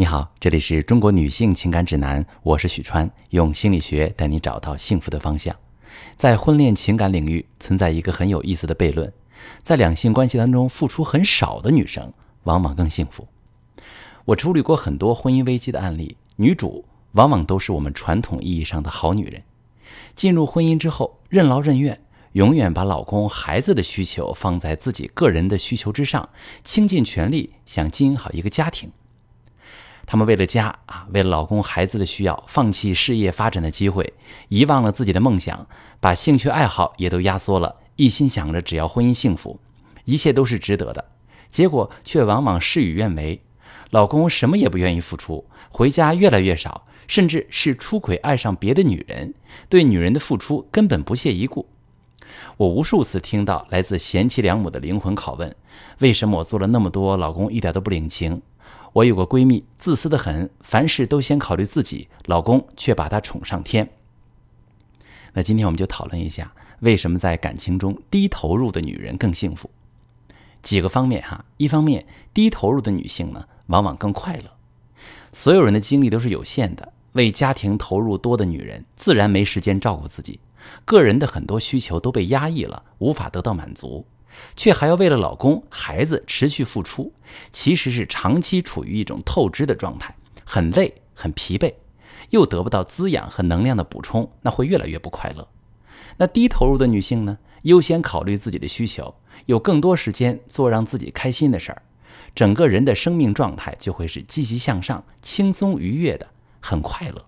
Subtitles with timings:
[0.00, 5.54] 你好，这里是中国女性情感指南，我是许川，用心理学带你找到幸福的方向。
[6.16, 9.12] 在婚恋情感领域，存在一个很有意思的悖论：
[9.60, 12.10] 在两性关系当中，付出很少的女生
[12.44, 13.28] 往往更幸福。
[14.24, 16.82] 我处理过很多婚姻危机的案例，女主
[17.12, 19.42] 往往都是我们传统意义上的好女人。
[20.14, 22.00] 进入婚姻之后，任劳任怨，
[22.32, 26.30] 永远把老公、孩子的需求放在自己个人的需求之上，
[26.64, 28.90] 倾尽全力想经营好一个家庭。
[30.10, 34.12] 他们为了家啊，为了老公孩子的需要，放弃事业发展的机会，
[34.48, 35.64] 遗忘了自己的梦想，
[36.00, 39.60] 把兴趣爱好也都压缩了，一心想着只要婚姻幸福，
[40.06, 41.04] 一切都是值得的。
[41.48, 43.40] 结果却往往事与愿违，
[43.90, 49.32] 老公什么也不愿意付出，回家越来越少，甚至是出轨爱上别的女人，
[49.68, 51.68] 对女人的付出根本不屑一顾。
[52.56, 55.54] 我无数次听到来自贤妻良母的灵魂拷问：
[56.00, 58.42] 为什么我做了那么多，老公一点都不领情？
[58.92, 63.88] 我有个闺蜜，自私的很，凡事都先考虑自己，老公却把她宠上天。
[65.32, 69.70] 那今天我们就讨论一下，为什么在感情中低投入的女人更幸福？
[70.60, 74.50] 几个方面哈，一方面，低投入的女性呢，往往更快乐。
[75.32, 80.40] 所有人的精力都是有限的，为家庭投入多的女人，自然没时间照顾自己，
[80.84, 84.04] 个人的很多需求都被压抑了，无法得到满足。
[84.56, 87.12] 却还要为了老公、孩子持续付出，
[87.52, 90.14] 其实是长期处于一种透支的状态，
[90.44, 91.74] 很累、很疲惫，
[92.30, 95.48] 又得不到滋养和能量的补充，那会越来越不快乐。
[96.16, 97.38] 那低投入的女性呢？
[97.62, 99.14] 优先考虑自己的需求，
[99.44, 101.82] 有更多时间做让自己开心的事儿，
[102.34, 106.26] 整个人的生命状态就会是积极向上、轻松愉悦的，
[106.60, 107.26] 很快乐。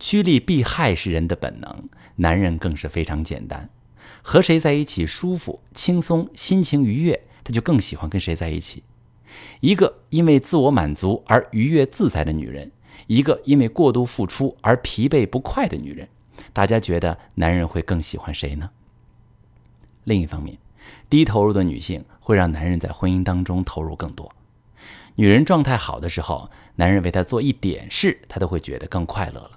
[0.00, 3.70] 趋利避害是人的本能，男人更是非常简单。
[4.22, 8.82] 和谁在一起舒服、轻松、心情愉悦，他就更喜欢跟谁在一起。
[9.60, 12.70] 一个因为自我满足而愉悦自在的女人，
[13.06, 16.08] 一个因为过度付出而疲惫不快的女人，
[16.52, 18.70] 大家觉得男人会更喜欢谁呢？
[20.04, 20.56] 另一方面，
[21.10, 24.32] 低投入的女性会让男人在婚姻当中投入更多。
[25.16, 29.52] 女人状态好的时候，男人为她做一点事，她都会觉得更快乐了，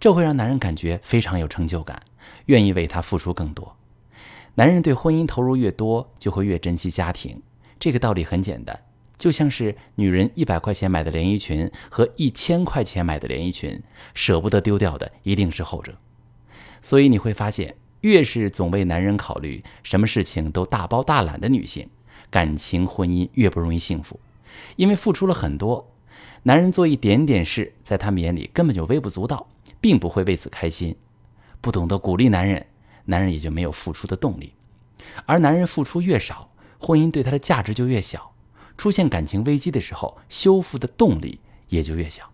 [0.00, 2.02] 这会让男人感觉非常有成就感，
[2.46, 3.76] 愿意为她付出更多。
[4.56, 7.42] 男人对婚姻投入越多，就会越珍惜家庭。
[7.80, 8.78] 这个道理很简单，
[9.18, 13.82] 就像是女人一百块钱买的连衣裙和一千块钱买的连衣裙，
[14.14, 15.92] 舍不得丢掉的一定是后者。
[16.80, 21.88] 所以你会发现，越是总为男人考虑，什么事情都大包大揽的女性，
[22.30, 24.20] 感情婚姻越不容易幸福，
[24.76, 25.90] 因为付出了很多，
[26.44, 29.48] 男人做一点点事，在他们眼里根本就微不足道，
[29.80, 30.94] 并不会为此开心，
[31.60, 32.64] 不懂得鼓励男人。
[33.06, 34.54] 男人也就没有付出的动力，
[35.26, 38.32] 而男人付出越少，婚姻对他的价值就越小。
[38.76, 42.30] 出现感情危机的时候，修复的动力也就越小。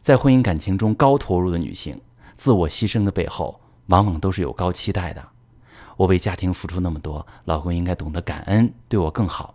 [0.00, 2.00] 在婚姻感情中高投入的女性，
[2.34, 5.24] 自我牺牲的背后，往往都是有高期待的。
[5.96, 9.54] 我为家庭付出那么多，老公应该懂得感恩，对我更好。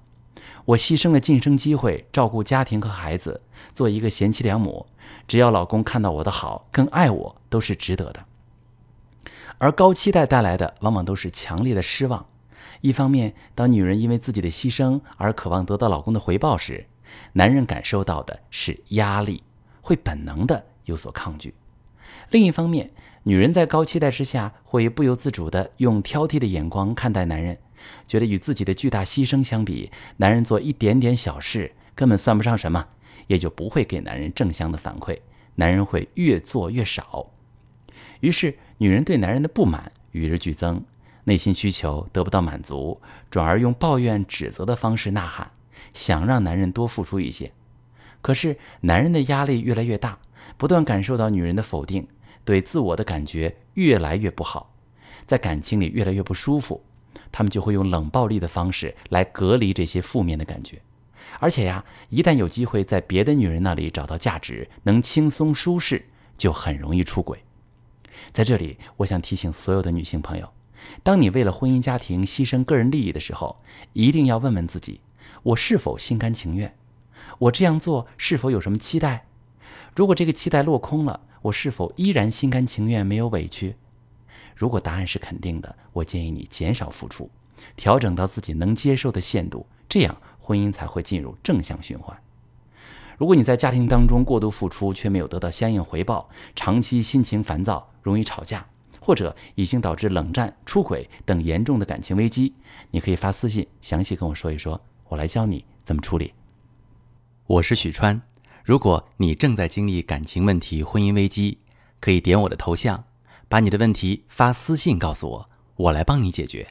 [0.66, 3.42] 我牺牲了晋升机会，照顾家庭和孩子，
[3.74, 4.86] 做一个贤妻良母。
[5.28, 8.26] 只要老公看到我的好，更爱我，都是值得的。
[9.58, 12.25] 而高期待带来的往往都是强烈的失望。
[12.81, 16.86] 一方面，当女人因为自己的牺牲而渴望得到老公的回报时，
[17.34, 19.44] 男人感受到的是压力，
[19.81, 21.52] 会本能的有所抗拒；
[22.31, 22.92] 另一方面，
[23.24, 27.58] 女人在高期待之下，会不由自主的用挑剔的眼光看待男人，
[28.08, 32.86] 觉得与自己的巨大牺牲相比，男人做一点点小事根本算不上什么，
[33.28, 35.19] 也就不会给男人正向的反馈，
[35.56, 37.30] 男人会越做越少。
[38.24, 40.82] 于是，女人对男人的不满与日俱增，
[41.26, 45.52] 内心需求得不到满足，转而用抱怨、指责的方式呐喊，
[45.94, 47.52] 想让男人多付出一些。
[48.22, 50.18] 可是，男人的压力越来越大，
[50.56, 52.08] 不断感受到女人的否定，
[52.46, 54.74] 对自我的感觉越来越不好，
[55.26, 56.82] 在感情里越来越不舒服，
[57.30, 60.82] 他们就会用冷暴力的方式来隔离这些负面的感觉。
[61.42, 66.06] 而且呀，一旦有机会在别的女人那里找到价值，能轻松舒适，
[66.38, 67.44] 就很容易出轨。
[68.31, 70.52] 在这里，我想提醒所有的女性朋友：，
[71.04, 73.62] 当你为了婚姻家庭牺牲个人利益的时候，
[73.94, 75.02] 一定要问问自己，
[75.44, 76.75] 我是否心甘情愿？
[77.40, 79.25] 我这样做是否有什么期待？
[79.96, 83.75] 如果这个期待落空了，我是否依然心甘情愿，没有委屈？
[84.56, 87.30] 如果答案是肯定的，我建议你减少付出，
[87.76, 92.16] 调整到自己能接受的限度，这样婚姻才会进入正向循环。
[93.18, 98.65] 如果你在家庭当中过度付出却没有得到相应回报，长期心情烦躁，容易吵架，
[99.00, 102.54] 或者已经导致冷战、出轨等严重的感情危机，
[102.92, 104.80] 你可以发私信详细跟我说一说，
[105.10, 106.33] 我来教你怎么处理。
[107.45, 108.21] 我是许川。
[108.63, 111.59] 如果你正在经历感情问题、婚姻危机，
[112.00, 113.04] 可以点我的头像，
[113.50, 116.66] 把你的问题发私信告诉我，我来帮你解决。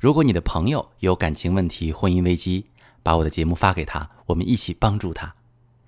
[0.00, 2.66] 如果你的朋友有感情问题、婚姻危机，
[3.02, 5.32] 把我的节目发给他，我们一起帮助他。